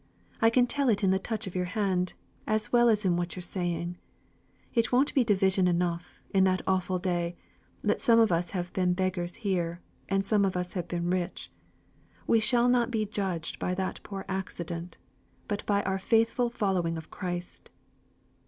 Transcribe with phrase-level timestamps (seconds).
[0.41, 2.15] I can tell it in the touch of your hand,
[2.47, 3.97] as well us in what you're saying.
[4.73, 7.35] It won't be division enough, in that awful day,
[7.83, 9.79] that some of us have been beggars here,
[10.09, 11.51] and some of us have been rich,
[12.25, 14.97] we shall not be judged by that poor accident,
[15.47, 17.69] but by our faithful following of Christ."